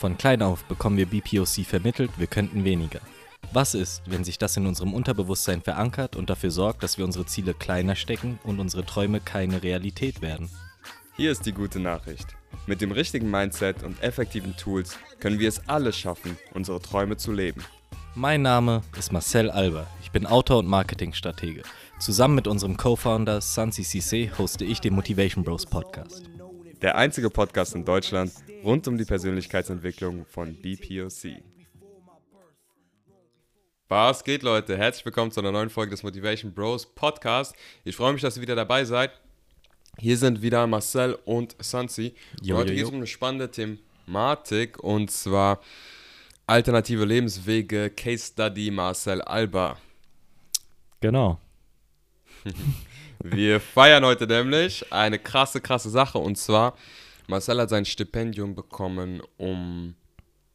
[0.00, 3.00] Von klein auf bekommen wir BPOC vermittelt, wir könnten weniger.
[3.52, 7.26] Was ist, wenn sich das in unserem Unterbewusstsein verankert und dafür sorgt, dass wir unsere
[7.26, 10.48] Ziele kleiner stecken und unsere Träume keine Realität werden?
[11.16, 12.28] Hier ist die gute Nachricht.
[12.66, 17.30] Mit dem richtigen Mindset und effektiven Tools können wir es alle schaffen, unsere Träume zu
[17.30, 17.62] leben.
[18.14, 19.86] Mein Name ist Marcel Alber.
[20.02, 21.62] Ich bin Autor und Marketingstratege.
[21.98, 26.30] Zusammen mit unserem Co-Founder Sansi Cisse hoste ich den Motivation Bros Podcast.
[26.82, 28.32] Der einzige Podcast in Deutschland
[28.64, 31.42] rund um die Persönlichkeitsentwicklung von BPOC.
[33.88, 34.78] Was geht, Leute?
[34.78, 37.54] Herzlich willkommen zu einer neuen Folge des Motivation Bros Podcast.
[37.84, 39.10] Ich freue mich, dass ihr wieder dabei seid.
[39.98, 42.14] Hier sind wieder Marcel und Sansi.
[42.40, 45.60] Jo, Heute geht es um eine spannende Thematik und zwar
[46.46, 49.76] alternative Lebenswege, Case Study Marcel Alba.
[51.00, 51.38] Genau.
[53.22, 56.74] Wir feiern heute nämlich eine krasse, krasse Sache und zwar
[57.30, 59.94] Marcel hat sein Stipendium bekommen, um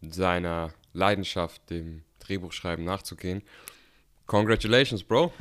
[0.01, 3.43] seiner Leidenschaft, dem Drehbuchschreiben nachzugehen.
[4.25, 5.31] Congratulations, Bro.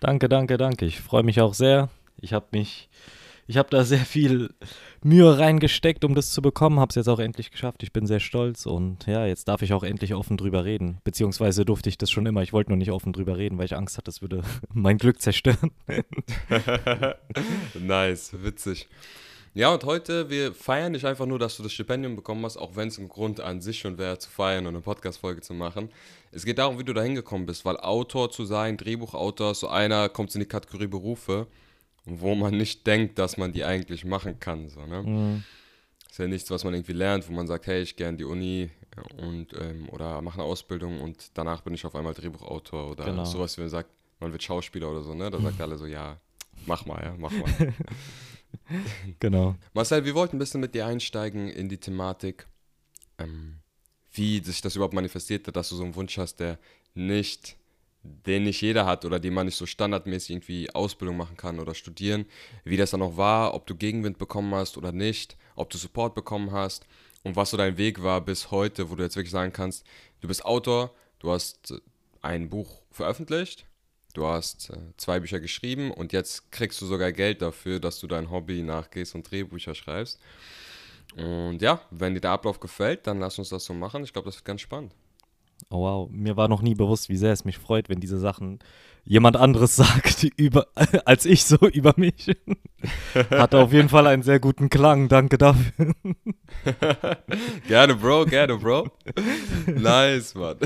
[0.00, 0.86] Danke, danke, danke.
[0.86, 1.88] Ich freue mich auch sehr.
[2.20, 2.88] Ich habe mich,
[3.46, 4.50] ich habe da sehr viel
[5.02, 6.80] Mühe reingesteckt, um das zu bekommen.
[6.80, 7.82] Habe es jetzt auch endlich geschafft.
[7.82, 10.98] Ich bin sehr stolz und ja, jetzt darf ich auch endlich offen drüber reden.
[11.04, 12.42] Beziehungsweise durfte ich das schon immer.
[12.42, 15.20] Ich wollte nur nicht offen drüber reden, weil ich Angst hatte, das würde mein Glück
[15.20, 15.70] zerstören.
[17.74, 18.88] nice, witzig.
[19.56, 22.74] Ja, und heute, wir feiern nicht einfach nur, dass du das Stipendium bekommen hast, auch
[22.74, 25.90] wenn es ein Grund an sich schon wäre, zu feiern und eine Podcast-Folge zu machen.
[26.32, 30.08] Es geht darum, wie du da hingekommen bist, weil Autor zu sein, Drehbuchautor, so einer
[30.08, 31.46] kommt in die Kategorie Berufe,
[32.04, 34.68] wo man nicht denkt, dass man die eigentlich machen kann.
[34.68, 35.02] So, ne?
[35.02, 35.44] Mhm.
[36.10, 38.24] Ist ja nichts, was man irgendwie lernt, wo man sagt, hey, ich gehe in die
[38.24, 38.70] Uni
[39.16, 43.24] und, ähm, oder mache eine Ausbildung und danach bin ich auf einmal Drehbuchautor oder Genau.
[43.24, 45.30] sowas, wie man sagt, man wird Schauspieler oder so, ne?
[45.30, 46.20] Da sagt alle so, ja,
[46.66, 47.74] mach mal, ja, mach mal.
[49.18, 49.56] Genau.
[49.72, 52.46] Marcel, wir wollten ein bisschen mit dir einsteigen in die Thematik,
[53.18, 53.56] ähm,
[54.12, 56.58] wie sich das überhaupt manifestiert hat, dass du so einen Wunsch hast, der
[56.94, 57.56] nicht,
[58.04, 61.74] den nicht jeder hat oder den man nicht so standardmäßig irgendwie Ausbildung machen kann oder
[61.74, 62.26] studieren,
[62.64, 66.14] wie das dann noch war, ob du Gegenwind bekommen hast oder nicht, ob du Support
[66.14, 66.86] bekommen hast
[67.22, 69.84] und was so dein Weg war bis heute, wo du jetzt wirklich sagen kannst,
[70.20, 71.78] du bist Autor, du hast äh,
[72.22, 73.66] ein Buch veröffentlicht,
[74.14, 78.06] Du hast äh, zwei Bücher geschrieben und jetzt kriegst du sogar Geld dafür, dass du
[78.06, 80.20] dein Hobby nachgehst und Drehbücher schreibst.
[81.16, 84.04] Und ja, wenn dir der Ablauf gefällt, dann lass uns das so machen.
[84.04, 84.94] Ich glaube, das wird ganz spannend.
[85.70, 88.58] Oh wow, mir war noch nie bewusst, wie sehr es mich freut, wenn diese Sachen
[89.04, 90.66] jemand anderes sagt über
[91.04, 92.30] als ich so über mich.
[93.30, 95.94] Hatte auf jeden Fall einen sehr guten Klang, danke dafür.
[97.66, 98.88] gerne, Bro, gerne, Bro.
[99.66, 100.58] nice, Mann.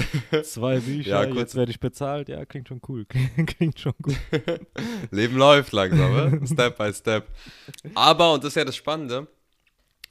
[0.43, 2.28] Zwei Bücher, Ja, kurz- jetzt werde ich bezahlt.
[2.28, 3.06] Ja, klingt schon cool.
[3.47, 4.16] Klingt schon gut.
[5.10, 6.47] Leben läuft langsam, ne?
[6.47, 7.28] Step by Step.
[7.94, 9.26] Aber, und das ist ja das Spannende,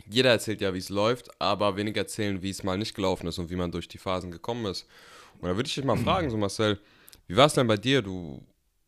[0.09, 3.39] jeder erzählt ja, wie es läuft, aber wenig erzählen, wie es mal nicht gelaufen ist
[3.39, 4.87] und wie man durch die Phasen gekommen ist.
[5.39, 6.79] Und da würde ich dich mal fragen, so Marcel,
[7.27, 8.01] wie war es denn bei dir?
[8.01, 8.41] Du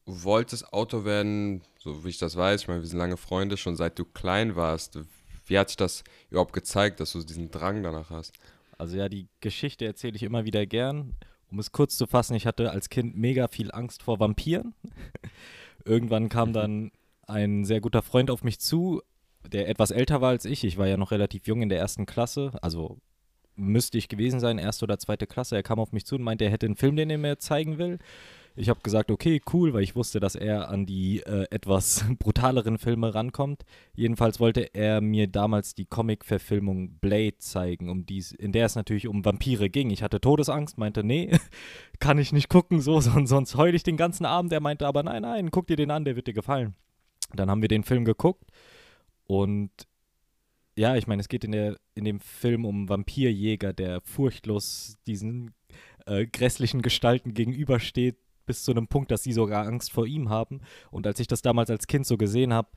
[0.06, 3.76] wolltest Autor werden, so wie ich das weiß, ich meine, wir sind lange Freunde, schon
[3.76, 5.00] seit du klein warst.
[5.46, 8.34] Wie hat sich das überhaupt gezeigt, dass du diesen Drang danach hast?
[8.78, 11.16] Also ja, die Geschichte erzähle ich immer wieder gern.
[11.52, 14.74] Um es kurz zu fassen, ich hatte als Kind mega viel Angst vor Vampiren.
[15.86, 16.92] Irgendwann kam dann
[17.24, 19.02] ein sehr guter Freund auf mich zu,
[19.50, 20.64] der etwas älter war als ich.
[20.64, 22.98] Ich war ja noch relativ jung in der ersten Klasse, also
[23.60, 25.56] müsste ich gewesen sein, erste oder zweite Klasse.
[25.56, 27.78] Er kam auf mich zu und meinte, er hätte einen Film, den er mir zeigen
[27.78, 28.00] will.
[28.56, 32.78] Ich habe gesagt, okay, cool, weil ich wusste, dass er an die äh, etwas brutaleren
[32.78, 33.64] Filme rankommt.
[33.94, 39.08] Jedenfalls wollte er mir damals die Comic-Verfilmung Blade zeigen, um dies, in der es natürlich
[39.08, 39.92] um Vampire ging.
[39.92, 41.32] Ich hatte Todesangst, meinte, nee,
[42.00, 44.52] kann ich nicht gucken, so, sonst, sonst heul ich den ganzen Abend.
[44.52, 46.76] Er meinte aber, nein, nein, guck dir den an, der wird dir gefallen.
[47.34, 48.49] Dann haben wir den Film geguckt
[49.30, 49.70] und
[50.76, 55.54] ja, ich meine, es geht in, der, in dem Film um Vampirjäger, der furchtlos diesen
[56.08, 60.62] äh, grässlichen Gestalten gegenübersteht, bis zu einem Punkt, dass sie sogar Angst vor ihm haben.
[60.90, 62.70] Und als ich das damals als Kind so gesehen habe,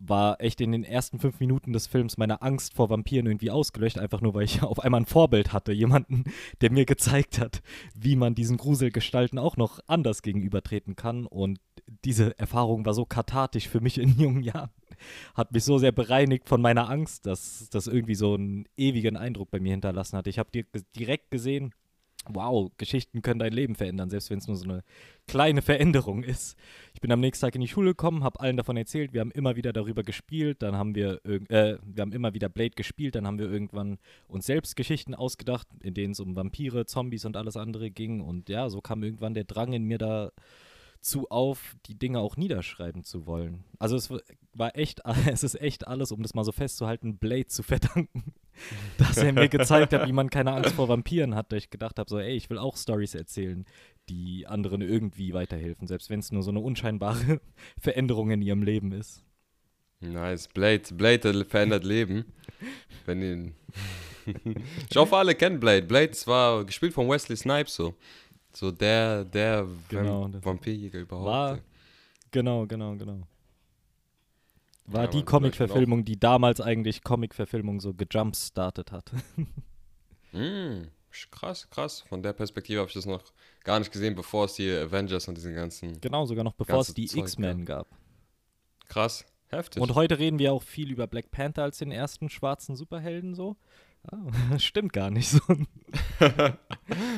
[0.00, 4.00] war echt in den ersten fünf Minuten des Films meine Angst vor Vampiren irgendwie ausgelöscht,
[4.00, 6.24] einfach nur weil ich auf einmal ein Vorbild hatte, jemanden,
[6.60, 7.62] der mir gezeigt hat,
[7.94, 11.26] wie man diesen Gruselgestalten auch noch anders gegenübertreten kann.
[11.26, 11.60] Und
[12.04, 14.70] diese Erfahrung war so kathartisch für mich in jungen Jahren,
[15.34, 19.50] hat mich so sehr bereinigt von meiner Angst, dass das irgendwie so einen ewigen Eindruck
[19.50, 20.26] bei mir hinterlassen hat.
[20.26, 20.64] Ich habe dir
[20.94, 21.72] direkt gesehen,
[22.28, 24.84] wow, Geschichten können dein Leben verändern, selbst wenn es nur so eine
[25.26, 26.56] kleine Veränderung ist.
[26.94, 29.30] Ich bin am nächsten Tag in die Schule gekommen, habe allen davon erzählt, wir haben
[29.32, 33.26] immer wieder darüber gespielt, dann haben wir, äh, wir haben immer wieder Blade gespielt, dann
[33.26, 33.98] haben wir irgendwann
[34.28, 38.48] uns selbst Geschichten ausgedacht, in denen es um Vampire, Zombies und alles andere ging und
[38.48, 40.32] ja, so kam irgendwann der Drang in mir da
[41.02, 43.64] zu auf, die Dinge auch niederschreiben zu wollen.
[43.78, 44.08] Also es
[44.54, 48.32] war echt, es ist echt alles, um das mal so festzuhalten, Blade zu verdanken.
[48.98, 51.98] dass er mir gezeigt hat, wie man keine Angst vor Vampiren hat, da ich gedacht
[51.98, 53.64] habe, so, ey, ich will auch Stories erzählen,
[54.08, 57.40] die anderen irgendwie weiterhelfen, selbst wenn es nur so eine unscheinbare
[57.80, 59.24] Veränderung in ihrem Leben ist.
[60.00, 60.48] Nice.
[60.48, 62.24] Blade, Blade verändert Leben.
[63.06, 63.54] Wenn ihn.
[64.90, 65.86] ich hoffe, alle kennen Blade.
[65.86, 67.94] Blade war gespielt von Wesley Snipes so.
[68.54, 71.26] So der, der Genau, Vampirjäger überhaupt.
[71.26, 71.58] War,
[72.30, 73.22] genau, genau, genau.
[74.86, 79.12] War Ja, die Comic-Verfilmung, die damals eigentlich Comic-Verfilmung so gejumpstartet hat.
[80.34, 80.84] Mm,
[81.30, 82.00] krass, krass.
[82.08, 83.22] Von der Perspektive habe ich das noch
[83.64, 86.00] gar nicht gesehen, bevor es die Avengers und diesen ganzen.
[86.00, 87.86] genau, sogar noch bevor es die X-Men gab.
[88.88, 89.82] Krass, heftig.
[89.82, 93.56] Und heute reden wir auch viel über Black Panther als den ersten schwarzen Superhelden so.
[94.10, 95.40] Ah, stimmt gar nicht so.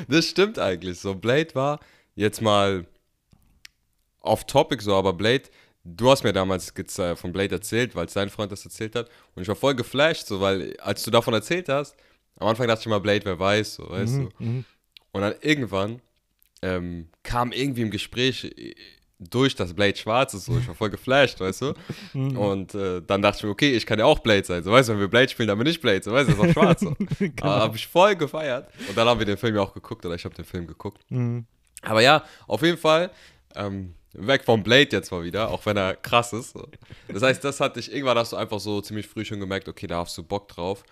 [0.09, 1.15] das stimmt eigentlich so.
[1.15, 1.81] Blade war
[2.15, 2.87] jetzt mal
[4.21, 5.45] off topic so, aber Blade,
[5.85, 9.09] du hast mir damals gez- von Blade erzählt, weil sein Freund das erzählt hat.
[9.35, 11.97] Und ich war voll geflasht, so, weil als du davon erzählt hast,
[12.37, 14.45] am Anfang dachte ich immer, Blade, wer weiß, so, weißt Mhm, du.
[14.45, 14.65] mhm.
[15.13, 16.01] Und dann irgendwann
[16.63, 18.75] ähm, kam irgendwie im Gespräch äh,
[19.31, 20.57] durch, dass Blade schwarz ist, so.
[20.59, 21.75] Ich war voll geflasht, weißt du.
[22.13, 22.37] Mhm.
[22.37, 24.63] Und äh, dann dachte ich mir, okay, ich kann ja auch Blade sein.
[24.63, 26.03] So, weißt du, wenn wir Blade spielen, dann bin ich Blade.
[26.03, 26.81] So, weißt du, ist auch schwarz.
[26.81, 26.95] So.
[27.19, 27.33] Genau.
[27.43, 28.69] Aber habe ich voll gefeiert.
[28.89, 31.01] Und dann haben wir den Film ja auch geguckt, oder ich habe den Film geguckt.
[31.09, 31.47] Mhm.
[31.83, 33.11] Aber ja, auf jeden Fall,
[33.57, 36.53] ähm, weg vom Blade jetzt mal wieder, auch wenn er krass ist.
[36.53, 36.69] So.
[37.09, 39.87] Das heißt, das hatte ich, irgendwann hast du einfach so ziemlich früh schon gemerkt, okay,
[39.87, 40.85] da hast du Bock drauf.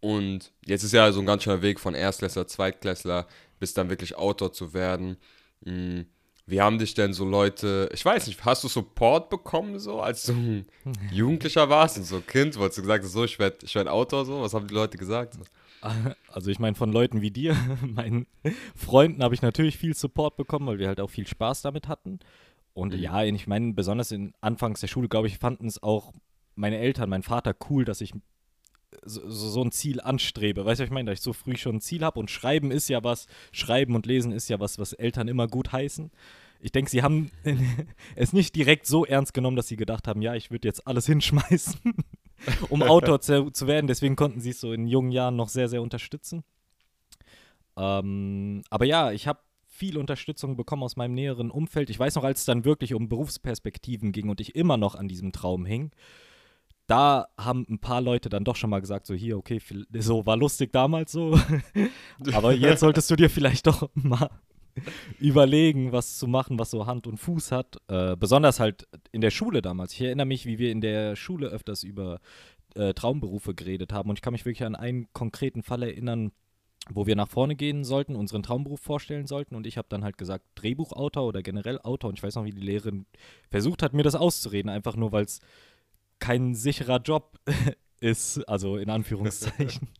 [0.00, 3.26] Und jetzt ist ja so ein ganz schöner Weg von Erstklässler, Zweitklässler
[3.58, 5.16] bis dann wirklich Autor zu werden.
[5.64, 6.02] Mm,
[6.48, 10.22] Wie haben dich denn so Leute, ich weiß nicht, hast du Support bekommen so, als
[10.24, 10.66] du ein
[11.10, 14.24] Jugendlicher warst und so Kind, wo du gesagt hast, so, ich werde ich werd Autor,
[14.24, 15.34] so, was haben die Leute gesagt?
[15.34, 15.40] So?
[16.28, 18.26] Also ich meine, von Leuten wie dir, meinen
[18.74, 22.18] Freunden, habe ich natürlich viel Support bekommen, weil wir halt auch viel Spaß damit hatten.
[22.74, 22.98] Und Mhm.
[23.00, 26.12] ja, ich meine, besonders in Anfangs der Schule, glaube ich, fanden es auch
[26.54, 28.12] meine Eltern, mein Vater cool, dass ich
[29.04, 30.64] so, so ein Ziel anstrebe.
[30.64, 32.70] Weißt du, was ich meine, dass ich so früh schon ein Ziel habe und Schreiben
[32.70, 36.10] ist ja was, Schreiben und Lesen ist ja was, was Eltern immer gut heißen.
[36.60, 37.30] Ich denke, sie haben
[38.16, 41.06] es nicht direkt so ernst genommen, dass sie gedacht haben, ja, ich würde jetzt alles
[41.06, 41.80] hinschmeißen,
[42.68, 43.86] um Autor zu, zu werden.
[43.86, 46.44] Deswegen konnten sie es so in jungen Jahren noch sehr, sehr unterstützen.
[47.76, 49.40] Ähm, aber ja, ich habe
[49.76, 51.90] viel Unterstützung bekommen aus meinem näheren Umfeld.
[51.90, 55.06] Ich weiß noch, als es dann wirklich um Berufsperspektiven ging und ich immer noch an
[55.06, 55.90] diesem Traum hing,
[56.86, 59.60] da haben ein paar Leute dann doch schon mal gesagt, so hier, okay,
[59.98, 61.38] so war lustig damals so,
[62.32, 64.30] aber jetzt solltest du dir vielleicht doch mal
[65.18, 67.76] überlegen, was zu machen, was so Hand und Fuß hat.
[67.88, 69.94] Äh, besonders halt in der Schule damals.
[69.94, 72.20] Ich erinnere mich, wie wir in der Schule öfters über
[72.74, 76.32] äh, Traumberufe geredet haben und ich kann mich wirklich an einen konkreten Fall erinnern,
[76.90, 80.18] wo wir nach vorne gehen sollten, unseren Traumberuf vorstellen sollten und ich habe dann halt
[80.18, 83.06] gesagt, Drehbuchautor oder generell Autor und ich weiß noch, wie die Lehrerin
[83.50, 85.40] versucht hat, mir das auszureden, einfach nur, weil es
[86.18, 87.38] kein sicherer Job
[88.00, 89.88] ist, also in Anführungszeichen.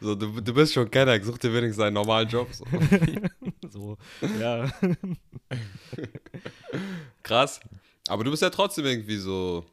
[0.00, 2.48] So, du, du bist schon Kenner, such dir wenigstens einen normalen Job.
[2.52, 2.64] So.
[3.68, 3.96] so,
[4.38, 4.70] ja.
[7.22, 7.58] Krass.
[8.08, 9.64] Aber du bist ja trotzdem irgendwie so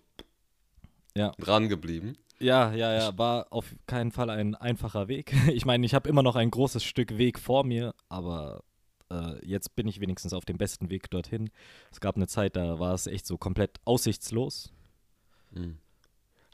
[1.15, 1.31] Ja.
[1.37, 2.17] dran geblieben.
[2.39, 5.33] Ja, ja, ja, war auf keinen Fall ein einfacher Weg.
[5.53, 8.63] Ich meine, ich habe immer noch ein großes Stück Weg vor mir, aber
[9.11, 11.49] äh, jetzt bin ich wenigstens auf dem besten Weg dorthin.
[11.91, 14.73] Es gab eine Zeit, da war es echt so komplett aussichtslos.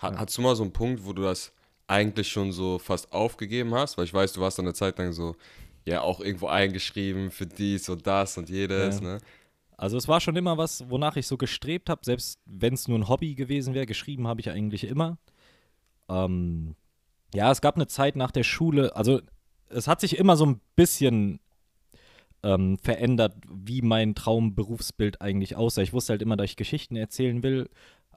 [0.01, 0.18] Ha Ja.
[0.18, 1.51] Hattest du mal so einen Punkt, wo du das
[1.88, 3.98] eigentlich schon so fast aufgegeben hast?
[3.98, 5.36] Weil ich weiß, du warst dann eine Zeit lang so,
[5.86, 9.01] ja, auch irgendwo eingeschrieben für dies und das und jedes, Ja.
[9.01, 9.17] ne?
[9.77, 13.00] Also es war schon immer was, wonach ich so gestrebt habe, selbst wenn es nur
[13.00, 13.88] ein Hobby gewesen wäre.
[13.88, 15.17] Geschrieben habe ich eigentlich immer.
[16.08, 16.75] Ähm,
[17.34, 19.22] ja, es gab eine Zeit nach der Schule, also
[19.70, 21.39] es hat sich immer so ein bisschen
[22.43, 25.81] ähm, verändert, wie mein Traumberufsbild eigentlich aussah.
[25.81, 27.70] Ich wusste halt immer, dass ich Geschichten erzählen will.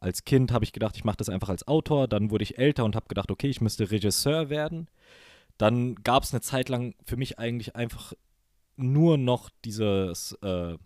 [0.04, 2.08] Als Kind habe ich gedacht, ich mache das einfach als Autor.
[2.08, 4.88] Dann wurde ich älter und habe gedacht, okay, ich müsste Regisseur werden.
[5.56, 8.12] Dann gab es eine Zeit lang für mich eigentlich einfach
[8.76, 10.76] nur noch dieses äh,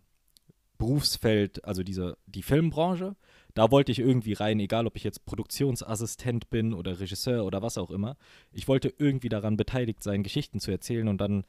[0.78, 3.16] Berufsfeld, also diese, die Filmbranche.
[3.54, 7.76] Da wollte ich irgendwie rein, egal ob ich jetzt Produktionsassistent bin oder Regisseur oder was
[7.76, 8.16] auch immer.
[8.52, 11.44] Ich wollte irgendwie daran beteiligt sein, Geschichten zu erzählen und dann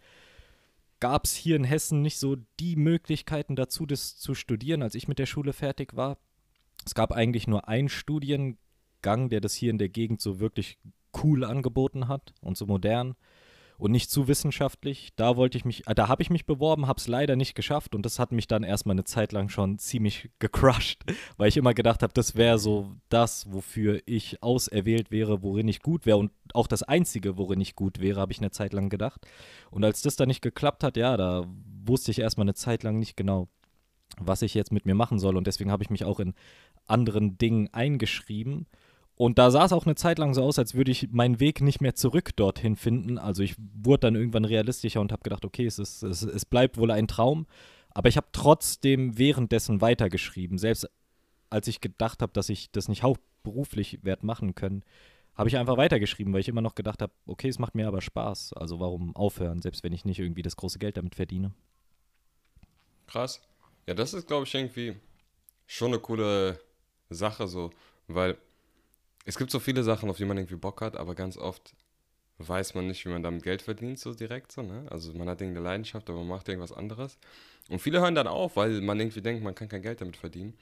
[0.99, 5.07] gab es hier in Hessen nicht so die Möglichkeiten dazu, das zu studieren, als ich
[5.07, 6.17] mit der Schule fertig war.
[6.85, 10.77] Es gab eigentlich nur einen Studiengang, der das hier in der Gegend so wirklich
[11.23, 13.15] cool angeboten hat und so modern
[13.79, 15.13] und nicht zu wissenschaftlich.
[15.15, 17.95] Da wollte ich mich, äh, da habe ich mich beworben, habe es leider nicht geschafft
[17.95, 21.03] und das hat mich dann erstmal eine Zeit lang schon ziemlich gecrushed,
[21.37, 25.81] weil ich immer gedacht habe, das wäre so das, wofür ich auserwählt wäre, worin ich
[25.81, 28.89] gut wäre und auch das Einzige, worin ich gut wäre, habe ich eine Zeit lang
[28.89, 29.25] gedacht.
[29.71, 31.45] Und als das dann nicht geklappt hat, ja, da
[31.85, 33.47] wusste ich erstmal eine Zeit lang nicht genau,
[34.17, 36.33] was ich jetzt mit mir machen soll und deswegen habe ich mich auch in
[36.89, 38.67] anderen Dingen eingeschrieben
[39.21, 41.59] Und da sah es auch eine Zeit lang so aus, als würde ich meinen Weg
[41.59, 43.17] nicht mehr zurück dorthin finden.
[43.17, 46.77] Also ich wurde dann irgendwann realistischer und habe gedacht, okay, es, ist, es, es bleibt
[46.77, 47.45] wohl ein Traum.
[47.89, 50.57] Aber ich habe trotzdem währenddessen weitergeschrieben.
[50.57, 50.89] Selbst
[51.49, 54.83] als ich gedacht habe, dass ich das nicht hauptberuflich werde machen können,
[55.35, 57.99] habe ich einfach weitergeschrieben, weil ich immer noch gedacht habe, okay, es macht mir aber
[57.99, 58.53] Spaß.
[58.53, 61.51] Also warum aufhören, selbst wenn ich nicht irgendwie das große Geld damit verdiene.
[63.07, 63.41] Krass.
[63.85, 64.95] Ja, das ist, glaube ich, irgendwie
[65.67, 66.59] schon eine coole
[67.09, 67.71] Sache so,
[68.07, 68.37] weil
[69.25, 71.75] es gibt so viele Sachen, auf die man irgendwie Bock hat, aber ganz oft
[72.39, 74.85] weiß man nicht, wie man damit Geld verdient, so direkt so, ne?
[74.89, 77.17] Also man hat irgendeine Leidenschaft, aber man macht irgendwas anderes.
[77.69, 80.57] Und viele hören dann auf, weil man irgendwie denkt, man kann kein Geld damit verdienen.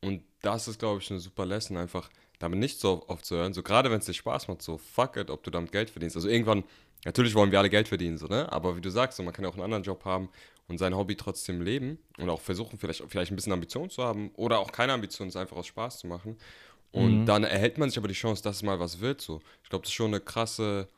[0.00, 3.52] Und das ist, glaube ich, eine super Lesson, einfach damit nicht so oft zu hören.
[3.52, 6.16] So gerade wenn es dir Spaß macht, so fuck it, ob du damit Geld verdienst.
[6.16, 6.64] Also irgendwann,
[7.04, 8.50] natürlich wollen wir alle Geld verdienen, so, ne?
[8.52, 10.28] Aber wie du sagst, so, man kann ja auch einen anderen Job haben
[10.68, 14.30] und sein Hobby trotzdem leben und auch versuchen, vielleicht, vielleicht ein bisschen Ambition zu haben
[14.36, 16.36] oder auch keine Ambition, es einfach aus Spaß zu machen.
[16.92, 17.26] Und mhm.
[17.26, 19.20] dann erhält man sich aber die Chance, dass es mal was wird.
[19.20, 19.40] So.
[19.62, 20.88] Ich glaube, das ist schon eine krasse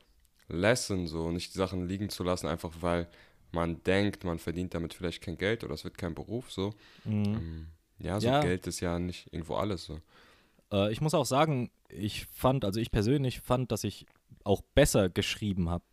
[0.48, 3.08] Lesson, so nicht die Sachen liegen zu lassen, einfach weil
[3.52, 6.50] man denkt, man verdient damit vielleicht kein Geld oder es wird kein Beruf.
[6.50, 6.74] So.
[7.04, 7.24] Mhm.
[7.24, 7.66] Ähm,
[7.98, 8.40] ja, so ja.
[8.40, 10.00] Geld ist ja nicht irgendwo alles so.
[10.72, 14.06] Äh, ich muss auch sagen, ich fand, also ich persönlich fand, dass ich
[14.44, 15.84] auch besser geschrieben habe,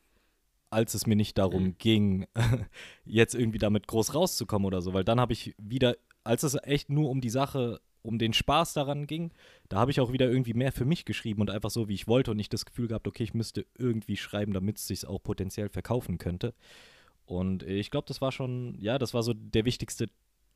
[0.69, 1.75] als es mir nicht darum mhm.
[1.77, 2.27] ging,
[3.05, 6.89] jetzt irgendwie damit groß rauszukommen oder so, weil dann habe ich wieder, als es echt
[6.89, 9.31] nur um die Sache um den Spaß daran ging,
[9.67, 12.07] da habe ich auch wieder irgendwie mehr für mich geschrieben und einfach so, wie ich
[12.07, 15.21] wollte und nicht das Gefühl gehabt, okay, ich müsste irgendwie schreiben, damit es sich auch
[15.21, 16.53] potenziell verkaufen könnte.
[17.25, 20.09] Und ich glaube, das war schon, ja, das war so der wichtigste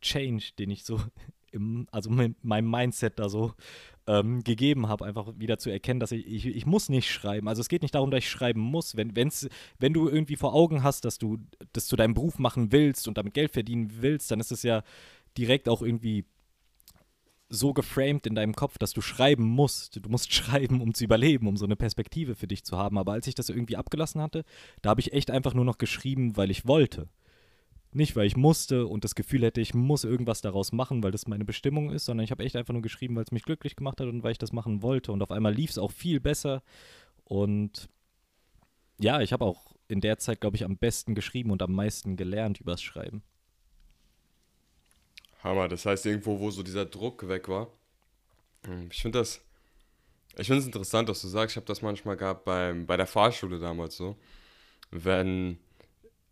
[0.04, 1.00] Change, den ich so
[1.52, 3.54] im, also mit meinem Mindset da so
[4.08, 7.48] ähm, gegeben habe, einfach wieder zu erkennen, dass ich, ich, ich muss nicht schreiben.
[7.48, 8.98] Also es geht nicht darum, dass ich schreiben muss.
[8.98, 9.48] Wenn, wenn's,
[9.80, 11.40] wenn du irgendwie vor Augen hast, dass du
[11.72, 14.84] das zu deinem Beruf machen willst und damit Geld verdienen willst, dann ist es ja
[15.38, 16.26] direkt auch irgendwie
[17.50, 20.04] so geframed in deinem Kopf, dass du schreiben musst.
[20.04, 22.98] Du musst schreiben, um zu überleben, um so eine Perspektive für dich zu haben.
[22.98, 24.44] Aber als ich das irgendwie abgelassen hatte,
[24.82, 27.08] da habe ich echt einfach nur noch geschrieben, weil ich wollte.
[27.96, 31.28] Nicht, weil ich musste und das Gefühl hätte, ich muss irgendwas daraus machen, weil das
[31.28, 34.02] meine Bestimmung ist, sondern ich habe echt einfach nur geschrieben, weil es mich glücklich gemacht
[34.02, 35.12] hat und weil ich das machen wollte.
[35.12, 36.64] Und auf einmal lief es auch viel besser.
[37.24, 37.90] Und
[39.00, 42.16] ja, ich habe auch in der Zeit, glaube ich, am besten geschrieben und am meisten
[42.16, 43.22] gelernt übers Schreiben.
[45.44, 47.68] Hammer, das heißt irgendwo, wo so dieser Druck weg war.
[48.66, 49.42] Hm, ich finde das,
[50.38, 53.08] ich finde es interessant, dass du sagst, ich habe das manchmal gehabt beim, bei der
[53.08, 54.18] Fahrschule damals so.
[54.90, 55.60] Wenn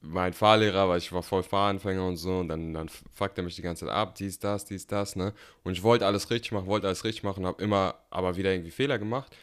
[0.02, 3.56] mein Fahrlehrer, weil ich war voll Fahranfänger und so, und dann, dann fuckt er mich
[3.56, 5.34] die ganze Zeit ab, dies, das, dies, das, ne?
[5.64, 8.72] Und ich wollte alles richtig machen, wollte alles richtig machen, habe immer aber wieder irgendwie
[8.72, 9.36] Fehler gemacht.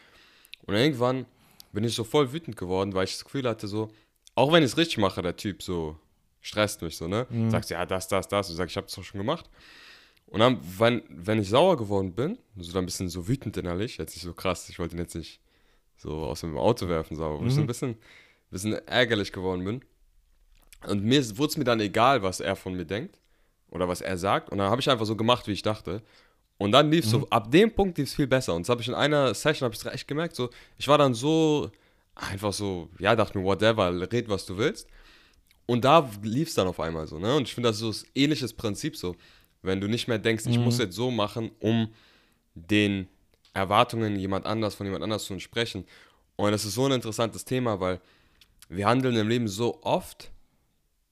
[0.65, 1.25] Und irgendwann
[1.71, 3.89] bin ich so voll wütend geworden, weil ich das Gefühl hatte, so,
[4.35, 5.97] auch wenn ich es richtig mache, der Typ so,
[6.41, 7.25] stresst mich so, ne?
[7.29, 7.49] Mhm.
[7.49, 8.49] Sagst ja, das, das, das.
[8.49, 9.49] Und sag, ich habe es doch schon gemacht.
[10.27, 13.97] Und dann, wenn, wenn ich sauer geworden bin, so dann ein bisschen so wütend innerlich,
[13.97, 15.39] jetzt nicht so krass, ich wollte ihn jetzt nicht
[15.97, 17.47] so aus dem Auto werfen, sauer, mhm.
[17.47, 17.97] ich so ein bisschen,
[18.51, 19.81] bisschen ärgerlich geworden bin.
[20.87, 23.19] Und mir wurde es mir dann egal, was er von mir denkt
[23.69, 24.49] oder was er sagt.
[24.49, 26.01] Und dann habe ich einfach so gemacht, wie ich dachte.
[26.57, 27.21] Und dann lief es mhm.
[27.21, 28.53] so, ab dem Punkt lief es viel besser.
[28.53, 31.13] Und das habe ich in einer Session, habe ich echt gemerkt, so, ich war dann
[31.13, 31.71] so,
[32.15, 34.87] einfach so, ja, dachte mir, whatever, red, was du willst.
[35.65, 37.35] Und da lief es dann auf einmal so, ne?
[37.35, 39.15] Und ich finde, das ist so ein ähnliches Prinzip so.
[39.61, 40.83] Wenn du nicht mehr denkst, ich muss mhm.
[40.83, 41.89] jetzt so machen, um
[42.55, 43.07] den
[43.53, 45.85] Erwartungen jemand anders, von jemand anders zu entsprechen.
[46.37, 47.99] Und das ist so ein interessantes Thema, weil
[48.69, 50.31] wir handeln im Leben so oft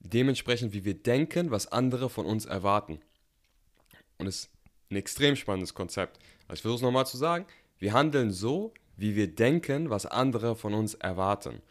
[0.00, 3.00] dementsprechend, wie wir denken, was andere von uns erwarten.
[4.18, 4.50] Und es ist
[4.90, 6.18] ein extrem spannendes Konzept.
[6.46, 7.46] Also ich versuche es nochmal zu sagen.
[7.78, 11.62] Wir handeln so, wie wir denken, was andere von uns erwarten.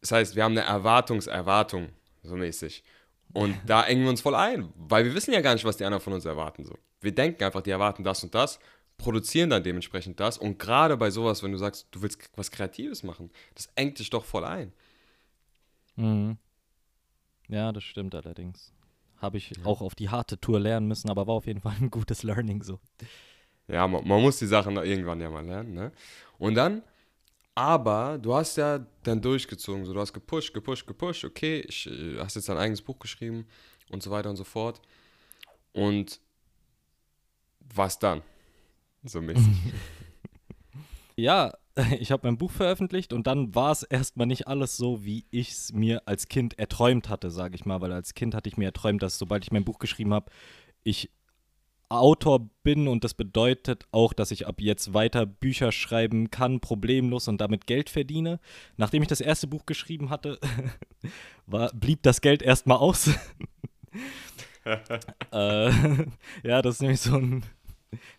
[0.00, 1.88] Das heißt, wir haben eine Erwartungserwartung,
[2.22, 2.84] so mäßig.
[3.32, 5.84] Und da engen wir uns voll ein, weil wir wissen ja gar nicht, was die
[5.84, 6.64] anderen von uns erwarten.
[6.64, 6.76] So.
[7.00, 8.58] Wir denken einfach, die erwarten das und das,
[8.98, 10.38] produzieren dann dementsprechend das.
[10.38, 14.10] Und gerade bei sowas, wenn du sagst, du willst was Kreatives machen, das engt dich
[14.10, 14.72] doch voll ein.
[15.96, 16.36] Mhm.
[17.48, 18.72] Ja, das stimmt allerdings.
[19.18, 19.64] Habe ich ja.
[19.64, 22.62] auch auf die harte Tour lernen müssen, aber war auf jeden Fall ein gutes Learning
[22.62, 22.80] so.
[23.68, 25.72] Ja, man, man muss die Sachen irgendwann ja mal lernen.
[25.74, 25.92] Ne?
[26.38, 26.82] Und dann
[27.54, 32.18] aber du hast ja dann durchgezogen, so du hast gepusht, gepusht, gepusht, okay, ich äh,
[32.18, 33.46] hast jetzt dein eigenes Buch geschrieben
[33.90, 34.80] und so weiter und so fort.
[35.72, 36.20] Und
[37.60, 38.22] was dann?
[39.04, 39.46] So mäßig.
[41.16, 41.52] ja,
[41.98, 45.50] ich habe mein Buch veröffentlicht und dann war es erstmal nicht alles so, wie ich
[45.50, 48.66] es mir als Kind erträumt hatte, sage ich mal, weil als Kind hatte ich mir
[48.66, 50.30] erträumt, dass sobald ich mein Buch geschrieben habe,
[50.84, 51.10] ich
[51.88, 57.28] Autor bin und das bedeutet auch, dass ich ab jetzt weiter Bücher schreiben kann, problemlos
[57.28, 58.40] und damit Geld verdiene.
[58.76, 60.38] Nachdem ich das erste Buch geschrieben hatte,
[61.46, 63.10] war, blieb das Geld erstmal aus.
[65.32, 65.70] äh,
[66.42, 67.44] ja, das ist nämlich so ein,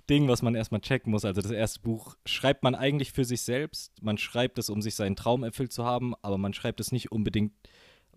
[0.09, 1.25] Ding, was man erstmal checken muss.
[1.25, 4.01] Also das erste Buch schreibt man eigentlich für sich selbst.
[4.01, 7.11] Man schreibt es, um sich seinen Traum erfüllt zu haben, aber man schreibt es nicht
[7.11, 7.53] unbedingt,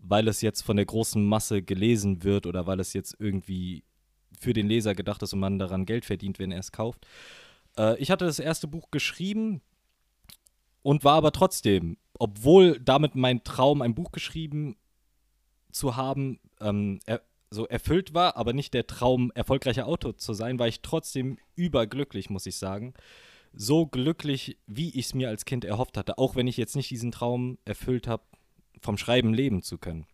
[0.00, 3.84] weil es jetzt von der großen Masse gelesen wird oder weil es jetzt irgendwie
[4.38, 7.06] für den Leser gedacht ist und man daran Geld verdient, wenn er es kauft.
[7.76, 9.60] Äh, ich hatte das erste Buch geschrieben
[10.82, 14.76] und war aber trotzdem, obwohl damit mein Traum, ein Buch geschrieben
[15.70, 20.58] zu haben, ähm, er, so erfüllt war, aber nicht der Traum, erfolgreicher Autor zu sein,
[20.58, 22.94] war ich trotzdem überglücklich, muss ich sagen.
[23.54, 26.90] So glücklich, wie ich es mir als Kind erhofft hatte, auch wenn ich jetzt nicht
[26.90, 28.22] diesen Traum erfüllt habe,
[28.80, 30.06] vom Schreiben leben zu können.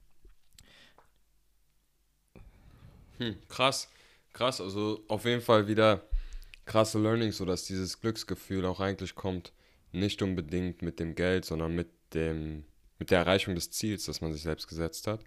[3.18, 3.88] Hm, krass,
[4.32, 4.60] krass.
[4.60, 6.02] Also auf jeden Fall wieder
[6.64, 9.52] krasse Learnings, sodass dieses Glücksgefühl auch eigentlich kommt,
[9.92, 12.64] nicht unbedingt mit dem Geld, sondern mit dem,
[12.98, 15.22] mit der Erreichung des Ziels, das man sich selbst gesetzt hat.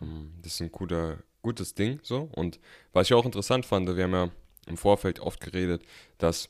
[0.00, 2.28] Ähm, das ist ein guter, gutes Ding so.
[2.32, 2.58] Und
[2.92, 4.30] was ich auch interessant fand, wir haben ja
[4.66, 5.82] im Vorfeld oft geredet,
[6.18, 6.48] dass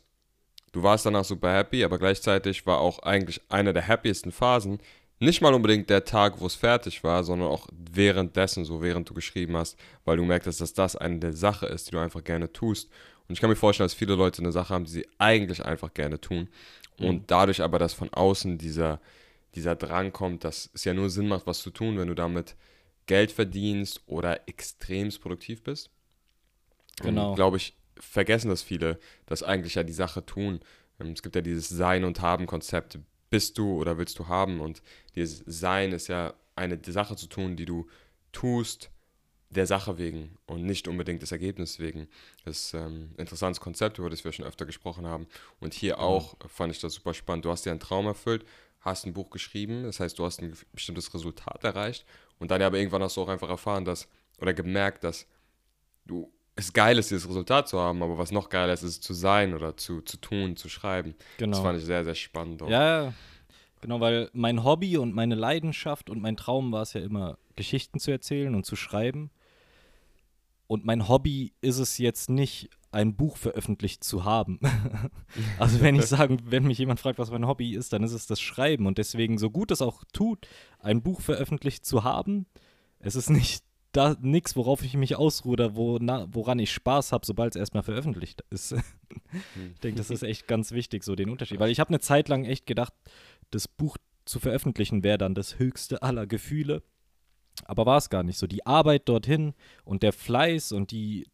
[0.72, 4.80] du warst danach super happy, aber gleichzeitig war auch eigentlich eine der happiesten Phasen
[5.20, 9.14] nicht mal unbedingt der Tag, wo es fertig war, sondern auch währenddessen, so während du
[9.14, 12.52] geschrieben hast, weil du merktest, dass das eine der Sache ist, die du einfach gerne
[12.52, 12.90] tust.
[13.28, 15.94] Und ich kann mir vorstellen, dass viele Leute eine Sache haben, die sie eigentlich einfach
[15.94, 16.48] gerne tun.
[16.98, 17.24] Und mhm.
[17.26, 19.00] dadurch aber, dass von außen dieser,
[19.54, 22.56] dieser Drang kommt, dass es ja nur Sinn macht, was zu tun, wenn du damit
[23.06, 25.90] Geld verdienst oder extremst produktiv bist.
[27.02, 27.34] Genau.
[27.34, 30.61] Glaube ich, vergessen das viele, dass eigentlich ja die Sache tun.
[31.00, 32.99] Ähm, es gibt ja dieses Sein- und Haben-Konzept.
[33.30, 34.61] Bist du oder willst du haben?
[34.61, 34.82] Und
[35.14, 37.88] dieses Sein ist ja eine Sache zu tun, die du
[38.32, 38.90] tust
[39.50, 42.08] der Sache wegen und nicht unbedingt des Ergebnisses wegen.
[42.44, 45.26] Das ist ähm, ein interessantes Konzept, über das wir schon öfter gesprochen haben.
[45.61, 47.44] Und hier auch fand ich das super spannend.
[47.44, 48.44] Du hast dir einen Traum erfüllt,
[48.80, 52.04] hast ein Buch geschrieben, das heißt, du hast ein bestimmtes Resultat erreicht
[52.38, 54.09] und dann aber irgendwann hast du auch einfach erfahren, dass
[54.41, 55.26] oder gemerkt, dass
[56.07, 59.00] du es geil ist, dieses Resultat zu haben, aber was noch geiler ist, ist es
[59.00, 61.14] zu sein oder zu, zu tun, zu schreiben.
[61.38, 61.57] Genau.
[61.57, 62.62] Das fand ich sehr, sehr spannend.
[62.62, 62.69] Auch.
[62.69, 63.12] Ja,
[63.81, 67.99] genau, weil mein Hobby und meine Leidenschaft und mein Traum war es ja immer, Geschichten
[67.99, 69.31] zu erzählen und zu schreiben.
[70.66, 74.61] Und mein Hobby ist es jetzt nicht, ein Buch veröffentlicht zu haben.
[75.59, 78.26] also wenn ich sage, wenn mich jemand fragt, was mein Hobby ist, dann ist es
[78.26, 78.87] das Schreiben.
[78.87, 80.46] Und deswegen, so gut es auch tut,
[80.78, 82.46] ein Buch veröffentlicht zu haben,
[83.00, 87.54] es ist nicht da nichts, worauf ich mich ausruhe wo, woran ich Spaß habe, sobald
[87.54, 88.72] es erstmal veröffentlicht ist.
[89.72, 91.61] ich denke, das ist echt ganz wichtig, so den Unterschied.
[91.61, 92.92] Weil ich habe eine Zeit lang echt gedacht,
[93.50, 96.83] das Buch zu veröffentlichen wäre dann das höchste aller Gefühle.
[97.66, 98.46] Aber war es gar nicht so.
[98.46, 99.54] Die Arbeit dorthin
[99.85, 101.26] und der Fleiß und die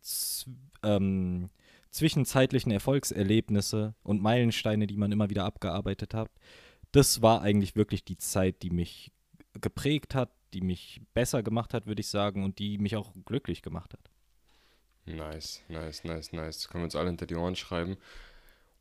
[0.83, 1.51] ähm,
[1.91, 6.31] zwischenzeitlichen Erfolgserlebnisse und Meilensteine, die man immer wieder abgearbeitet hat,
[6.93, 9.13] das war eigentlich wirklich die Zeit, die mich
[9.61, 13.63] geprägt hat, die mich besser gemacht hat, würde ich sagen, und die mich auch glücklich
[13.63, 14.11] gemacht hat.
[15.07, 16.59] Nice, nice, nice, nice.
[16.59, 17.97] Das können wir uns alle hinter die Ohren schreiben.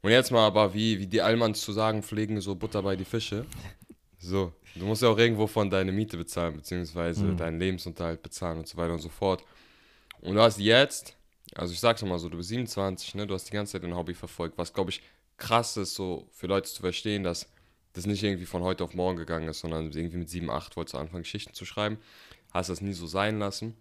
[0.02, 3.06] Und jetzt mal aber, wie, wie die Allmanns zu sagen pflegen, so Butter bei die
[3.06, 3.46] Fische.
[4.22, 7.38] So, du musst ja auch irgendwo von deine Miete bezahlen, beziehungsweise mhm.
[7.38, 9.44] deinen Lebensunterhalt bezahlen und so weiter und so fort.
[10.22, 11.16] Und du hast jetzt,
[11.56, 13.96] also ich sag's mal so, du bist 27, ne, du hast die ganze Zeit dein
[13.96, 15.02] Hobby verfolgt, was glaube ich
[15.38, 17.50] krass ist, so für Leute zu verstehen, dass
[17.94, 20.94] das nicht irgendwie von heute auf morgen gegangen ist, sondern irgendwie mit 7, 8 wolltest
[20.94, 21.98] du anfangen, Geschichten zu schreiben,
[22.54, 23.76] hast das nie so sein lassen.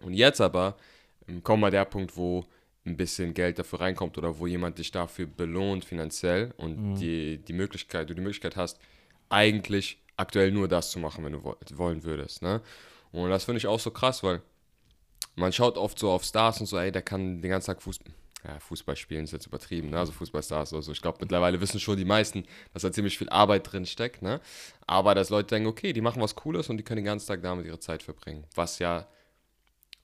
[0.00, 0.76] Und jetzt aber
[1.28, 2.46] ähm, kommt mal der Punkt, wo
[2.84, 6.94] ein bisschen Geld dafür reinkommt oder wo jemand dich dafür belohnt finanziell und mhm.
[6.96, 8.78] die, die Möglichkeit, du die Möglichkeit hast,
[9.28, 12.42] eigentlich aktuell nur das zu machen, wenn du wollen würdest.
[12.42, 12.60] Ne?
[13.12, 14.42] Und das finde ich auch so krass, weil
[15.40, 18.12] man schaut oft so auf Stars und so, ey, der kann den ganzen Tag Fußball,
[18.46, 19.98] ja, Fußball spielen ist jetzt übertrieben, ne?
[19.98, 20.92] also Fußballstars oder so.
[20.92, 24.40] Ich glaube, mittlerweile wissen schon die meisten, dass da ziemlich viel Arbeit drin steckt, ne?
[24.86, 27.42] aber dass Leute denken, okay, die machen was Cooles und die können den ganzen Tag
[27.42, 28.44] damit ihre Zeit verbringen.
[28.54, 29.08] Was ja,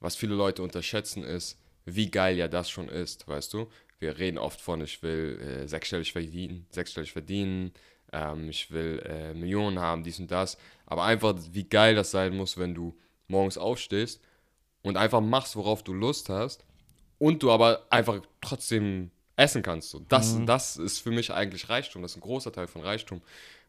[0.00, 3.68] was viele Leute unterschätzen ist, wie geil ja das schon ist, weißt du?
[3.98, 7.72] Wir reden oft von, ich will äh, sechsstellig verdienen, sechsstellig verdienen,
[8.12, 10.58] ähm, ich will äh, Millionen haben, dies und das.
[10.84, 12.94] Aber einfach, wie geil das sein muss, wenn du
[13.28, 14.20] morgens aufstehst
[14.86, 16.64] und einfach machst, worauf du Lust hast
[17.18, 19.90] und du aber einfach trotzdem essen kannst.
[19.90, 20.46] So, das, mhm.
[20.46, 22.02] das ist für mich eigentlich Reichtum.
[22.02, 23.20] Das ist ein großer Teil von Reichtum,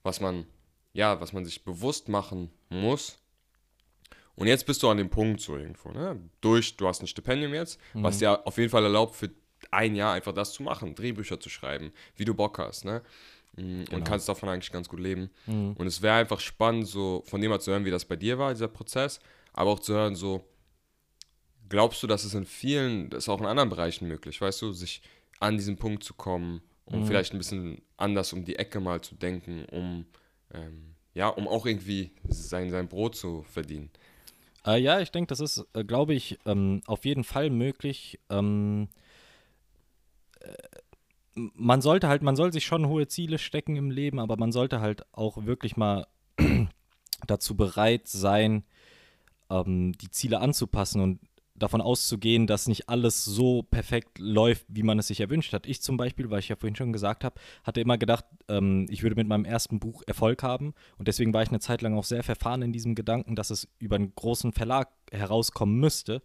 [0.03, 0.45] was man,
[0.93, 3.17] ja, was man sich bewusst machen muss.
[4.35, 6.19] Und jetzt bist du an dem Punkt so irgendwo, ne?
[6.41, 8.03] Durch, du hast ein Stipendium jetzt, mhm.
[8.03, 9.31] was dir auf jeden Fall erlaubt, für
[9.71, 13.01] ein Jahr einfach das zu machen, Drehbücher zu schreiben, wie du Bock hast, ne?
[13.55, 14.05] Mm, und genau.
[14.05, 15.31] kannst davon eigentlich ganz gut leben.
[15.47, 15.73] Mhm.
[15.73, 18.37] Und es wäre einfach spannend, so von dem mal zu hören, wie das bei dir
[18.37, 19.19] war, dieser Prozess,
[19.53, 20.45] aber auch zu hören, so,
[21.69, 24.71] glaubst du, dass es in vielen, das ist auch in anderen Bereichen möglich, weißt du,
[24.71, 25.01] sich
[25.39, 27.05] an diesen Punkt zu kommen, um mhm.
[27.05, 30.05] vielleicht ein bisschen anders um die Ecke mal zu denken, um,
[30.53, 33.89] ähm, ja, um auch irgendwie sein, sein Brot zu verdienen?
[34.65, 38.19] Äh, ja, ich denke, das ist, äh, glaube ich, ähm, auf jeden Fall möglich.
[38.29, 38.89] Ähm,
[41.35, 44.81] man sollte halt, man soll sich schon hohe Ziele stecken im Leben, aber man sollte
[44.81, 46.07] halt auch wirklich mal
[47.27, 48.63] dazu bereit sein,
[49.49, 51.19] ähm, die Ziele anzupassen und
[51.57, 55.65] davon auszugehen, dass nicht alles so perfekt läuft, wie man es sich erwünscht hat.
[55.67, 59.03] Ich zum Beispiel, weil ich ja vorhin schon gesagt habe, hatte immer gedacht, ähm, ich
[59.03, 60.73] würde mit meinem ersten Buch Erfolg haben.
[60.97, 63.67] Und deswegen war ich eine Zeit lang auch sehr verfahren in diesem Gedanken, dass es
[63.79, 66.21] über einen großen Verlag herauskommen müsste.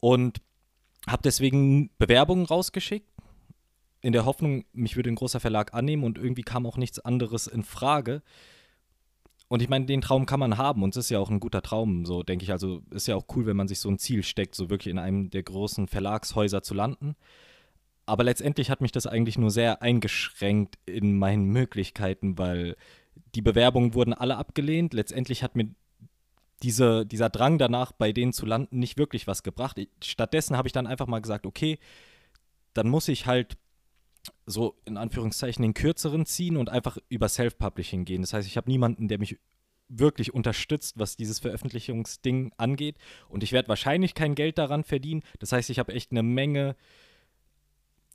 [0.00, 0.40] Und
[1.06, 3.08] habe deswegen Bewerbungen rausgeschickt,
[4.00, 7.46] in der Hoffnung, mich würde ein großer Verlag annehmen und irgendwie kam auch nichts anderes
[7.46, 8.22] in Frage.
[9.54, 11.62] Und ich meine, den Traum kann man haben und es ist ja auch ein guter
[11.62, 12.50] Traum, so denke ich.
[12.50, 14.98] Also ist ja auch cool, wenn man sich so ein Ziel steckt, so wirklich in
[14.98, 17.14] einem der großen Verlagshäuser zu landen.
[18.04, 22.74] Aber letztendlich hat mich das eigentlich nur sehr eingeschränkt in meinen Möglichkeiten, weil
[23.36, 24.92] die Bewerbungen wurden alle abgelehnt.
[24.92, 25.68] Letztendlich hat mir
[26.64, 29.80] diese, dieser Drang danach, bei denen zu landen, nicht wirklich was gebracht.
[30.02, 31.78] Stattdessen habe ich dann einfach mal gesagt, okay,
[32.72, 33.56] dann muss ich halt
[34.46, 38.22] so in Anführungszeichen den kürzeren ziehen und einfach über Self-Publishing gehen.
[38.22, 39.38] Das heißt, ich habe niemanden, der mich
[39.88, 42.96] wirklich unterstützt, was dieses Veröffentlichungsding angeht.
[43.28, 45.22] Und ich werde wahrscheinlich kein Geld daran verdienen.
[45.38, 46.76] Das heißt, ich habe echt eine Menge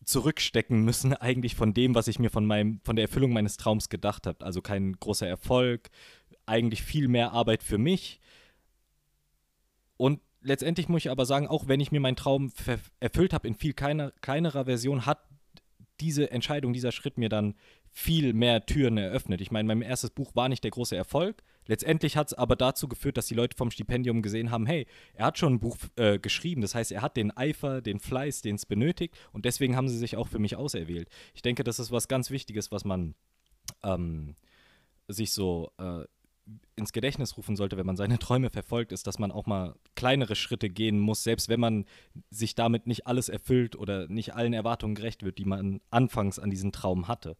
[0.04, 3.90] zurückstecken müssen, eigentlich von dem, was ich mir von meinem, von der Erfüllung meines Traums
[3.90, 4.46] gedacht habe.
[4.46, 5.90] Also kein großer Erfolg,
[6.46, 8.20] eigentlich viel mehr Arbeit für mich.
[9.98, 12.52] Und letztendlich muss ich aber sagen, auch wenn ich mir meinen Traum
[13.00, 15.20] erfüllt habe in viel kleiner, kleinerer Version, hat
[16.00, 17.56] diese Entscheidung, dieser Schritt mir dann
[17.92, 19.42] viel mehr Türen eröffnet.
[19.42, 21.44] Ich meine, mein erstes Buch war nicht der große Erfolg.
[21.66, 25.26] Letztendlich hat es aber dazu geführt, dass die Leute vom Stipendium gesehen haben, hey, er
[25.28, 26.62] hat schon ein Buch äh, geschrieben.
[26.62, 29.16] Das heißt, er hat den Eifer, den Fleiß, den es benötigt.
[29.34, 31.10] Und deswegen haben sie sich auch für mich auserwählt.
[31.34, 33.16] Ich denke, das ist was ganz Wichtiges, was man
[33.84, 34.36] ähm,
[35.08, 36.04] sich so äh,
[36.76, 40.36] ins Gedächtnis rufen sollte, wenn man seine Träume verfolgt, ist, dass man auch mal kleinere
[40.36, 41.86] Schritte gehen muss, selbst wenn man
[42.30, 46.50] sich damit nicht alles erfüllt oder nicht allen Erwartungen gerecht wird, die man anfangs an
[46.50, 47.36] diesen Traum hatte.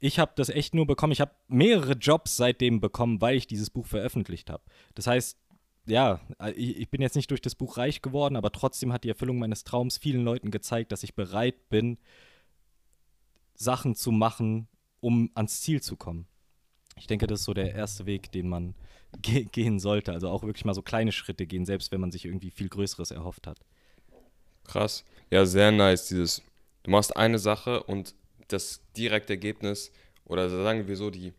[0.00, 1.12] Ich habe das echt nur bekommen.
[1.12, 4.62] Ich habe mehrere Jobs seitdem bekommen, weil ich dieses Buch veröffentlicht habe.
[4.94, 5.38] Das heißt,
[5.86, 6.20] ja,
[6.54, 9.64] ich, bin jetzt nicht durch das Buch reich geworden, aber trotzdem hat die Erfüllung meines
[9.64, 11.98] Traums vielen Leuten gezeigt, dass ich bereit bin,
[13.54, 14.68] Sachen zu machen,
[15.00, 16.26] um ans Ziel zu kommen.
[16.98, 18.74] Ich denke, das ist so der erste Weg, den man
[19.22, 20.12] ge gehen sollte.
[20.12, 23.10] Also auch wirklich mal so kleine Schritte gehen, selbst wenn man sich irgendwie viel Größeres
[23.10, 23.58] erhofft hat.
[24.64, 25.04] Krass.
[25.30, 26.08] Ja, sehr nice.
[26.08, 26.42] Dieses,
[26.82, 28.14] du machst eine Sache und
[28.48, 29.92] das direkte Ergebnis
[30.24, 31.32] oder sagen wir so, die,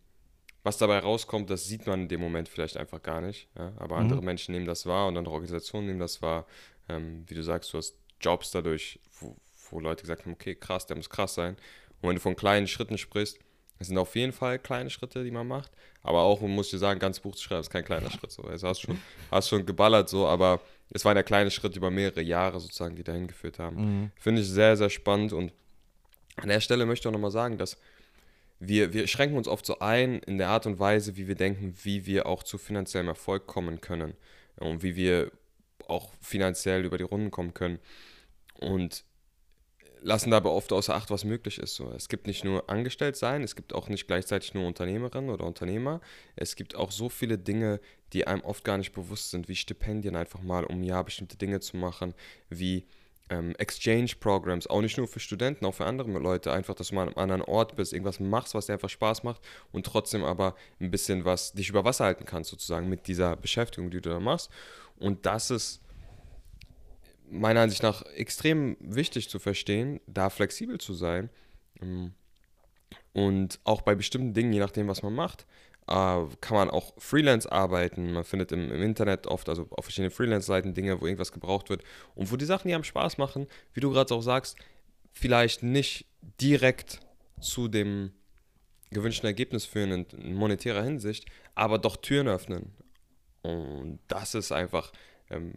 [0.62, 3.48] was dabei rauskommt, das sieht man in dem Moment vielleicht einfach gar nicht.
[3.56, 3.72] Ja?
[3.76, 4.02] Aber mhm.
[4.02, 6.46] andere Menschen nehmen das wahr und andere Organisationen nehmen das wahr.
[6.88, 9.36] Ähm, wie du sagst, du hast Jobs dadurch, wo,
[9.70, 11.56] wo Leute gesagt haben, okay, krass, der muss krass sein.
[12.00, 13.38] Und wenn du von kleinen Schritten sprichst,
[13.80, 15.72] es sind auf jeden Fall kleine Schritte, die man macht.
[16.02, 18.30] Aber auch, muss ich sagen, ganzes Buch zu schreiben, ist kein kleiner Schritt.
[18.30, 18.42] So.
[18.42, 22.20] Also hast schon, hast schon geballert, so, aber es waren ja kleine Schritte über mehrere
[22.20, 23.76] Jahre sozusagen, die dahin geführt haben.
[23.76, 24.10] Mhm.
[24.16, 25.32] Finde ich sehr, sehr spannend.
[25.32, 25.52] Und
[26.36, 27.78] an der Stelle möchte ich auch nochmal sagen, dass
[28.58, 31.74] wir, wir schränken uns oft so ein in der Art und Weise, wie wir denken,
[31.82, 34.14] wie wir auch zu finanziellem Erfolg kommen können.
[34.56, 35.32] Und wie wir
[35.88, 37.78] auch finanziell über die Runden kommen können.
[38.58, 39.04] Und
[40.02, 41.74] lassen dabei oft außer Acht, was möglich ist.
[41.74, 45.44] So, es gibt nicht nur angestellt sein, es gibt auch nicht gleichzeitig nur Unternehmerin oder
[45.44, 46.00] Unternehmer.
[46.36, 47.80] Es gibt auch so viele Dinge,
[48.12, 51.60] die einem oft gar nicht bewusst sind, wie Stipendien einfach mal, um ja bestimmte Dinge
[51.60, 52.14] zu machen,
[52.48, 52.86] wie
[53.30, 57.02] ähm, Exchange-Programs, auch nicht nur für Studenten, auch für andere Leute, einfach, dass du mal
[57.02, 59.40] an einem anderen Ort bist, irgendwas machst, was dir einfach Spaß macht
[59.72, 63.90] und trotzdem aber ein bisschen was dich über Wasser halten kannst, sozusagen, mit dieser Beschäftigung,
[63.90, 64.50] die du da machst.
[64.98, 65.80] Und das ist
[67.30, 71.30] meiner Ansicht nach extrem wichtig zu verstehen, da flexibel zu sein.
[71.80, 72.12] Ähm,
[73.12, 75.46] und auch bei bestimmten Dingen, je nachdem, was man macht,
[75.86, 78.12] äh, kann man auch Freelance arbeiten.
[78.12, 81.82] Man findet im, im Internet oft, also auf verschiedenen Freelance-Seiten, Dinge, wo irgendwas gebraucht wird.
[82.14, 84.56] Und wo die Sachen, die einem Spaß machen, wie du gerade auch sagst,
[85.12, 86.06] vielleicht nicht
[86.40, 87.00] direkt
[87.40, 88.12] zu dem
[88.90, 92.72] gewünschten Ergebnis führen in monetärer Hinsicht, aber doch Türen öffnen.
[93.42, 94.92] Und das ist einfach
[95.30, 95.52] ähm,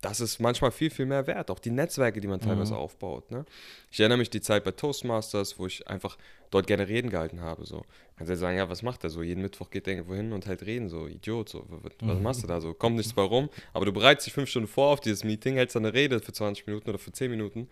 [0.00, 1.50] das ist manchmal viel, viel mehr wert.
[1.50, 2.80] Auch die Netzwerke, die man teilweise mhm.
[2.80, 3.30] aufbaut.
[3.30, 3.44] Ne?
[3.90, 6.16] Ich erinnere mich die Zeit bei Toastmasters, wo ich einfach
[6.50, 7.66] dort gerne Reden gehalten habe.
[7.66, 7.84] So.
[8.16, 9.22] Kannst du sagen, ja, was macht er so?
[9.22, 12.22] Jeden Mittwoch geht er irgendwo hin und halt reden, so Idiot, so, was, was mhm.
[12.22, 12.72] machst du da so?
[12.72, 15.76] Kommt nichts bei rum, aber du bereitest dich fünf Stunden vor auf dieses Meeting, hältst
[15.76, 17.68] eine Rede für 20 Minuten oder für 10 Minuten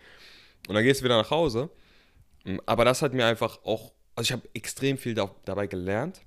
[0.67, 1.69] und dann gehst du wieder nach Hause.
[2.43, 6.21] Mm, aber das hat mir einfach auch, also ich habe extrem viel da, dabei gelernt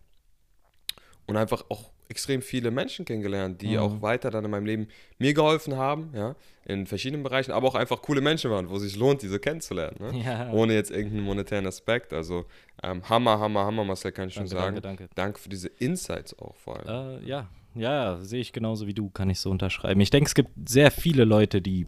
[1.26, 3.78] und einfach auch extrem viele Menschen kennengelernt, die mhm.
[3.78, 7.74] auch weiter dann in meinem Leben mir geholfen haben, ja, in verschiedenen Bereichen, aber auch
[7.74, 10.22] einfach coole Menschen waren, wo es sich lohnt, diese kennenzulernen, ne?
[10.24, 10.50] ja.
[10.52, 12.12] ohne jetzt irgendeinen monetären Aspekt.
[12.12, 12.46] Also
[12.82, 14.74] ähm, Hammer, Hammer, Hammer, Marcel, kann ich danke, schon sagen.
[14.76, 15.14] Danke, danke.
[15.14, 17.22] Danke für diese Insights auch vor allem.
[17.22, 20.00] Äh, ja, ja, sehe ich genauso wie du, kann ich so unterschreiben.
[20.00, 21.86] Ich denke, es gibt sehr viele Leute, die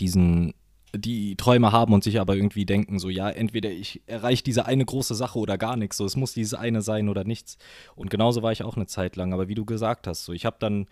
[0.00, 0.54] diesen
[0.94, 4.84] die Träume haben und sich aber irgendwie denken, so ja, entweder ich erreiche diese eine
[4.84, 7.58] große Sache oder gar nichts, so es muss dieses eine sein oder nichts.
[7.96, 10.46] Und genauso war ich auch eine Zeit lang, aber wie du gesagt hast, so ich
[10.46, 10.86] habe dann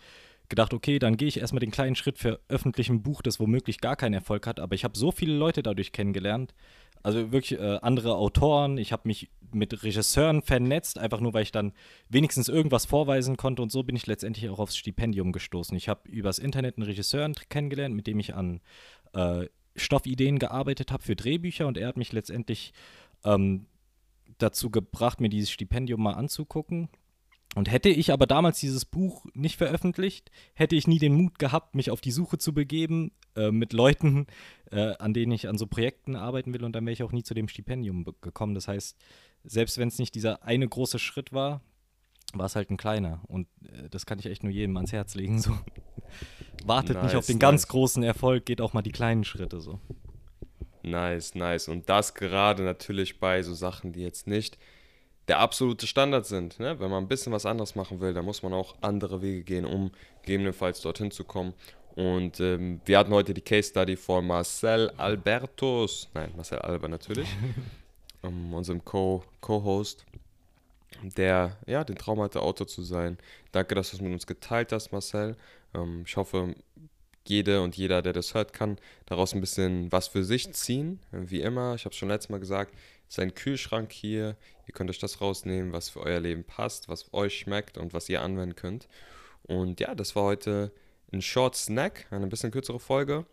[0.49, 3.97] gedacht, okay, dann gehe ich erstmal den kleinen Schritt für öffentlichen Buch, das womöglich gar
[3.97, 6.55] keinen Erfolg hat, aber ich habe so viele Leute dadurch kennengelernt,
[7.03, 11.53] also wirklich äh, andere Autoren, ich habe mich mit Regisseuren vernetzt, einfach nur, weil ich
[11.53, 11.73] dann
[12.09, 13.61] wenigstens irgendwas vorweisen konnte.
[13.61, 15.77] Und so bin ich letztendlich auch aufs Stipendium gestoßen.
[15.77, 18.61] Ich habe übers Internet einen Regisseur kennengelernt, mit dem ich an
[19.15, 22.73] äh, Stoffideen gearbeitet habe für Drehbücher und er hat mich letztendlich
[23.25, 23.67] ähm,
[24.39, 26.89] dazu gebracht, mir dieses Stipendium mal anzugucken.
[27.55, 31.75] Und hätte ich aber damals dieses Buch nicht veröffentlicht, hätte ich nie den Mut gehabt,
[31.75, 34.27] mich auf die Suche zu begeben äh, mit Leuten,
[34.71, 37.23] äh, an denen ich an so Projekten arbeiten will und dann wäre ich auch nie
[37.23, 38.55] zu dem Stipendium gekommen.
[38.55, 38.97] Das heißt,
[39.45, 41.61] selbst wenn es nicht dieser eine große Schritt war,
[42.35, 43.21] war es halt ein kleiner.
[43.29, 45.43] Und äh, das kann ich echt nur jedem ans Herz legen.
[45.43, 45.57] So.
[46.67, 47.41] Wartet nice, nicht auf den nice.
[47.41, 49.81] ganz großen Erfolg, geht auch mal die kleinen Schritte so.
[50.83, 51.69] Nice, nice.
[51.69, 54.59] Und das gerade natürlich bei so Sachen, die jetzt nicht
[55.29, 56.59] der absolute Standard sind.
[56.59, 56.79] Ne?
[56.81, 59.65] Wenn man ein bisschen was anderes machen will, dann muss man auch andere Wege gehen,
[59.65, 59.91] um
[60.23, 61.55] gegebenenfalls dorthin zu kommen.
[61.95, 67.29] Und ähm, wir hatten heute die Case Study von Marcel Albertus, nein, Marcel Alba natürlich,
[68.23, 70.07] um, unserem Co-Host,
[71.03, 73.19] der ja den Traum hatte, Autor zu sein.
[73.53, 75.37] Danke, dass du es mit uns geteilt hast, Marcel.
[75.75, 76.55] Ähm, ich hoffe,
[77.27, 81.01] jede und jeder, der das hört, kann daraus ein bisschen was für sich ziehen.
[81.13, 82.75] Wie immer, ich habe es schon letztes Mal gesagt,
[83.09, 84.37] ist ein Kühlschrank hier.
[84.67, 88.09] Ihr könnt euch das rausnehmen, was für euer Leben passt, was euch schmeckt und was
[88.09, 88.89] ihr anwenden könnt.
[89.45, 90.73] Und ja, das war heute
[91.13, 93.27] ein Short Snack, eine bisschen kürzere Folge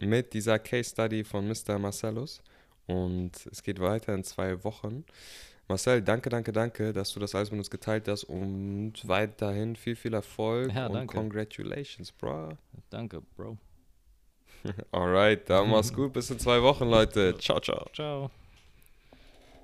[0.00, 1.78] mit dieser Case Study von Mr.
[1.78, 2.42] Marcellus.
[2.86, 5.04] Und es geht weiter in zwei Wochen.
[5.68, 9.96] Marcel, danke, danke, danke, dass du das alles mit uns geteilt hast und weiterhin viel,
[9.96, 12.50] viel Erfolg ja, und congratulations, bro.
[12.90, 13.58] Danke, Bro.
[14.92, 16.12] Alright, dann mach's gut.
[16.12, 17.36] Bis in zwei Wochen, Leute.
[17.38, 17.86] Ciao, ciao.
[17.92, 18.30] Ciao.